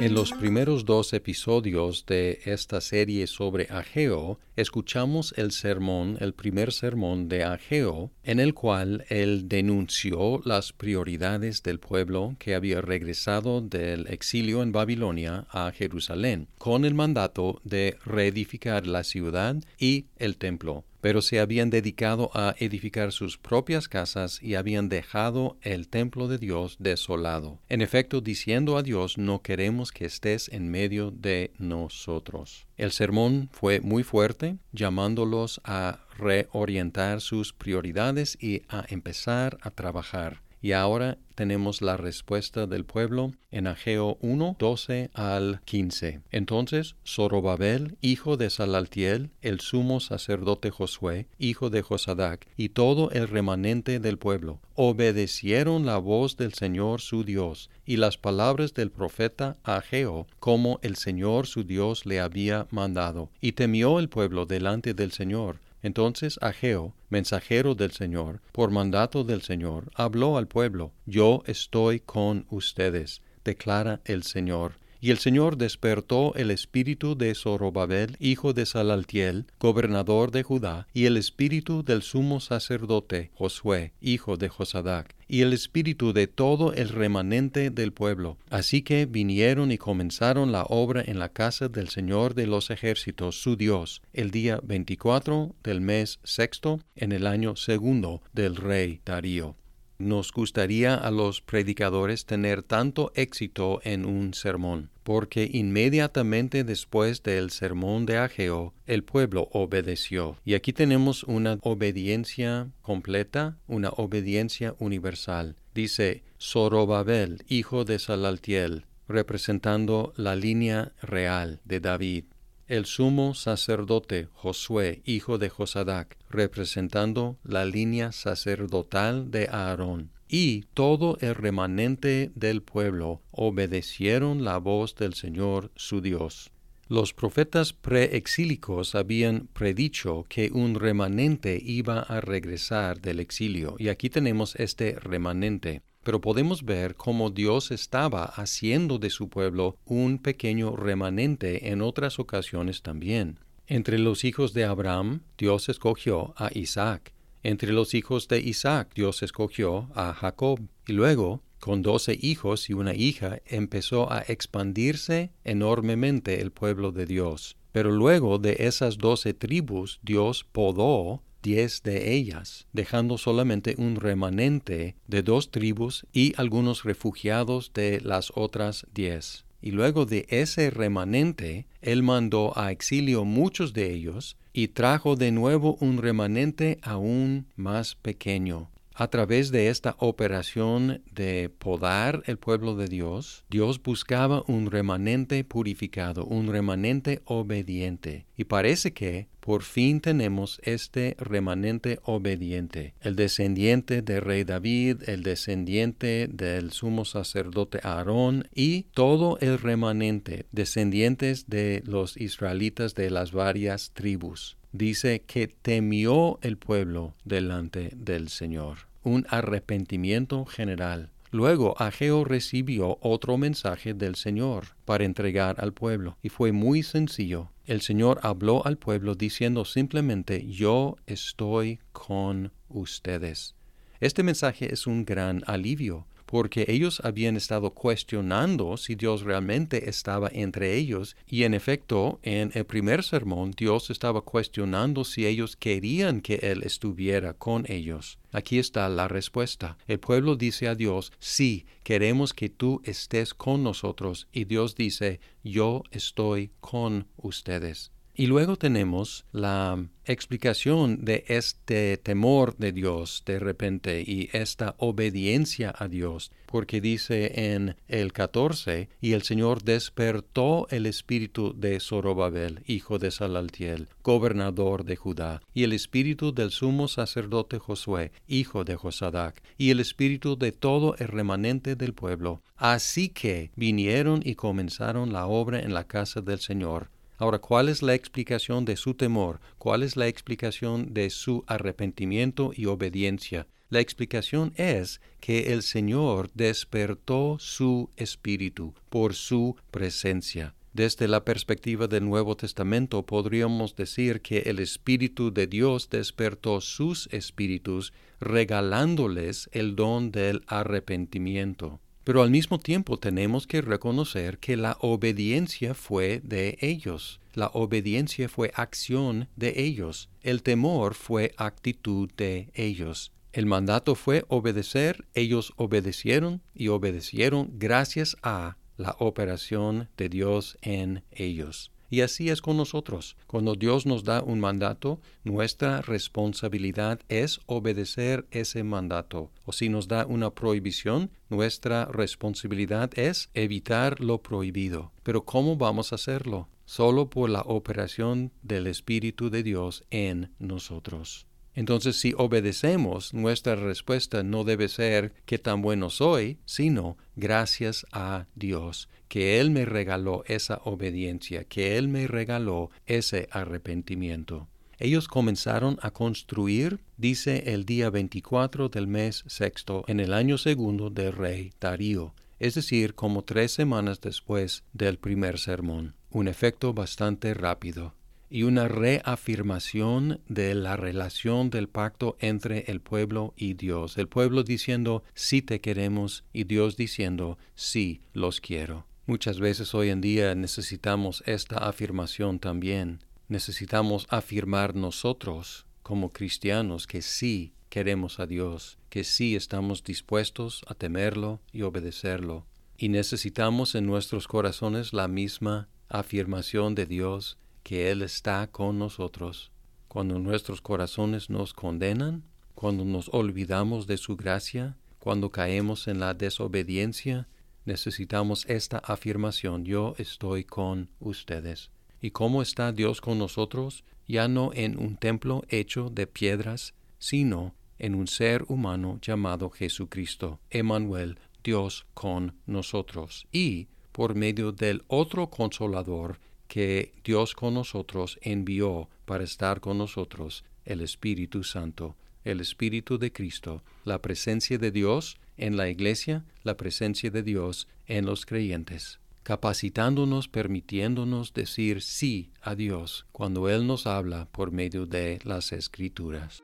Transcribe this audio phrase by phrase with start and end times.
[0.00, 6.72] En los primeros dos episodios de esta serie sobre Ageo, escuchamos el sermón, el primer
[6.72, 13.60] sermón de Ageo, en el cual él denunció las prioridades del pueblo que había regresado
[13.60, 20.36] del exilio en Babilonia a Jerusalén, con el mandato de reedificar la ciudad y el
[20.36, 26.28] templo pero se habían dedicado a edificar sus propias casas y habían dejado el templo
[26.28, 27.58] de Dios desolado.
[27.68, 32.66] En efecto, diciendo a Dios, no queremos que estés en medio de nosotros.
[32.76, 40.47] El sermón fue muy fuerte, llamándolos a reorientar sus prioridades y a empezar a trabajar.
[40.60, 46.20] Y ahora tenemos la respuesta del pueblo en Ageo 1, 12 al 15.
[46.32, 53.28] Entonces Zorobabel, hijo de Salaltiel, el sumo sacerdote Josué, hijo de Josadac, y todo el
[53.28, 59.56] remanente del pueblo, obedecieron la voz del Señor su Dios y las palabras del profeta
[59.62, 63.30] Ageo, como el Señor su Dios le había mandado.
[63.40, 69.42] Y temió el pueblo delante del Señor, entonces Ageo, mensajero del Señor, por mandato del
[69.42, 74.74] Señor, habló al pueblo, Yo estoy con ustedes, declara el Señor.
[75.00, 81.04] Y el Señor despertó el espíritu de Zorobabel, hijo de Salaltiel, gobernador de Judá, y
[81.04, 86.88] el espíritu del sumo sacerdote Josué, hijo de Josadac, y el espíritu de todo el
[86.88, 88.38] remanente del pueblo.
[88.50, 93.40] Así que vinieron y comenzaron la obra en la casa del Señor de los ejércitos,
[93.40, 99.54] su Dios, el día veinticuatro del mes sexto, en el año segundo del rey Darío.
[99.98, 107.50] Nos gustaría a los predicadores tener tanto éxito en un sermón, porque inmediatamente después del
[107.50, 110.36] sermón de Ageo, el pueblo obedeció.
[110.44, 115.56] Y aquí tenemos una obediencia completa, una obediencia universal.
[115.74, 122.24] Dice Zorobabel, hijo de Salaltiel, representando la línea real de David
[122.68, 131.16] el sumo sacerdote Josué, hijo de Josadac, representando la línea sacerdotal de Aarón, y todo
[131.20, 136.50] el remanente del pueblo obedecieron la voz del Señor su Dios.
[136.88, 144.10] Los profetas preexílicos habían predicho que un remanente iba a regresar del exilio, y aquí
[144.10, 150.74] tenemos este remanente pero podemos ver cómo Dios estaba haciendo de su pueblo un pequeño
[150.74, 153.40] remanente en otras ocasiones también.
[153.66, 157.12] Entre los hijos de Abraham, Dios escogió a Isaac.
[157.42, 160.60] Entre los hijos de Isaac, Dios escogió a Jacob.
[160.86, 167.04] Y luego, con doce hijos y una hija, empezó a expandirse enormemente el pueblo de
[167.04, 167.58] Dios.
[167.70, 174.96] Pero luego de esas doce tribus, Dios podó diez de ellas, dejando solamente un remanente
[175.06, 179.44] de dos tribus y algunos refugiados de las otras diez.
[179.60, 185.32] Y luego de ese remanente, él mandó a exilio muchos de ellos y trajo de
[185.32, 192.74] nuevo un remanente aún más pequeño, a través de esta operación de podar el pueblo
[192.74, 198.26] de Dios, Dios buscaba un remanente purificado, un remanente obediente.
[198.36, 205.22] Y parece que por fin tenemos este remanente obediente, el descendiente del rey David, el
[205.22, 213.32] descendiente del sumo sacerdote Aarón y todo el remanente, descendientes de los israelitas de las
[213.32, 214.58] varias tribus.
[214.72, 221.08] Dice que temió el pueblo delante del Señor un arrepentimiento general.
[221.30, 227.50] Luego Ageo recibió otro mensaje del Señor para entregar al pueblo, y fue muy sencillo.
[227.68, 233.56] El Señor habló al pueblo diciendo simplemente, yo estoy con ustedes.
[234.00, 240.28] Este mensaje es un gran alivio, porque ellos habían estado cuestionando si Dios realmente estaba
[240.30, 246.20] entre ellos, y en efecto, en el primer sermón Dios estaba cuestionando si ellos querían
[246.20, 248.18] que Él estuviera con ellos.
[248.30, 249.78] Aquí está la respuesta.
[249.86, 255.20] El pueblo dice a Dios, sí, queremos que tú estés con nosotros, y Dios dice,
[255.42, 257.90] yo estoy con ustedes.
[258.20, 265.72] Y luego tenemos la explicación de este temor de Dios de repente y esta obediencia
[265.78, 272.64] a Dios, porque dice en el 14, y el Señor despertó el espíritu de Zorobabel,
[272.66, 278.74] hijo de Salaltiel, gobernador de Judá, y el espíritu del sumo sacerdote Josué, hijo de
[278.74, 282.42] Josadac, y el espíritu de todo el remanente del pueblo.
[282.56, 287.82] Así que vinieron y comenzaron la obra en la casa del Señor Ahora, ¿cuál es
[287.82, 289.40] la explicación de su temor?
[289.58, 293.48] ¿Cuál es la explicación de su arrepentimiento y obediencia?
[293.70, 300.54] La explicación es que el Señor despertó su espíritu por su presencia.
[300.72, 307.08] Desde la perspectiva del Nuevo Testamento podríamos decir que el Espíritu de Dios despertó sus
[307.10, 311.80] espíritus regalándoles el don del arrepentimiento.
[312.08, 317.20] Pero al mismo tiempo tenemos que reconocer que la obediencia fue de ellos.
[317.34, 320.08] La obediencia fue acción de ellos.
[320.22, 323.12] El temor fue actitud de ellos.
[323.34, 331.02] El mandato fue obedecer, ellos obedecieron y obedecieron gracias a la operación de Dios en
[331.10, 331.72] ellos.
[331.90, 333.16] Y así es con nosotros.
[333.26, 339.30] Cuando Dios nos da un mandato, nuestra responsabilidad es obedecer ese mandato.
[339.44, 344.92] O si nos da una prohibición, nuestra responsabilidad es evitar lo prohibido.
[345.02, 346.48] Pero ¿cómo vamos a hacerlo?
[346.66, 351.28] Solo por la operación del Espíritu de Dios en nosotros.
[351.58, 358.26] Entonces, si obedecemos, nuestra respuesta no debe ser qué tan bueno soy, sino gracias a
[358.36, 364.48] Dios, que Él me regaló esa obediencia, que Él me regaló ese arrepentimiento.
[364.78, 370.90] Ellos comenzaron a construir, dice el día 24 del mes sexto, en el año segundo
[370.90, 375.94] del rey Darío, es decir, como tres semanas después del primer sermón.
[376.10, 377.94] Un efecto bastante rápido
[378.30, 383.96] y una reafirmación de la relación del pacto entre el pueblo y Dios.
[383.98, 388.86] El pueblo diciendo, sí te queremos y Dios diciendo, sí los quiero.
[389.08, 392.98] Muchas veces hoy en día necesitamos esta afirmación también.
[393.28, 400.74] Necesitamos afirmar nosotros como cristianos que sí queremos a Dios, que sí estamos dispuestos a
[400.74, 402.44] temerlo y obedecerlo.
[402.76, 409.50] Y necesitamos en nuestros corazones la misma afirmación de Dios que Él está con nosotros.
[409.88, 412.24] Cuando nuestros corazones nos condenan,
[412.54, 417.26] cuando nos olvidamos de su gracia, cuando caemos en la desobediencia,
[417.68, 421.70] necesitamos esta afirmación, yo estoy con ustedes.
[422.00, 423.84] ¿Y cómo está Dios con nosotros?
[424.08, 430.40] Ya no en un templo hecho de piedras, sino en un ser humano llamado Jesucristo,
[430.50, 436.18] Emmanuel, Dios con nosotros, y por medio del otro consolador
[436.48, 443.12] que Dios con nosotros envió para estar con nosotros, el Espíritu Santo, el Espíritu de
[443.12, 448.98] Cristo, la presencia de Dios en la iglesia, la presencia de Dios en los creyentes,
[449.22, 456.42] capacitándonos, permitiéndonos decir sí a Dios cuando Él nos habla por medio de las Escrituras.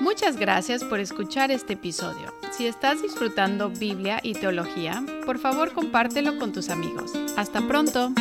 [0.00, 2.32] Muchas gracias por escuchar este episodio.
[2.56, 7.12] Si estás disfrutando Biblia y teología, por favor compártelo con tus amigos.
[7.36, 8.12] Hasta pronto.